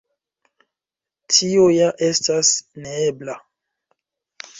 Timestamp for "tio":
1.35-1.67